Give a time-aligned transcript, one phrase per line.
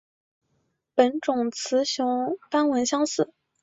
[0.95, 3.31] 本种雌雄斑纹相似。